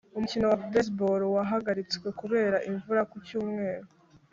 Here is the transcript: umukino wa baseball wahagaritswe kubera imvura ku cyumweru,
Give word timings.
umukino 0.17 0.45
wa 0.51 0.57
baseball 0.73 1.21
wahagaritswe 1.35 2.07
kubera 2.19 2.57
imvura 2.69 3.01
ku 3.09 3.15
cyumweru, 3.27 3.87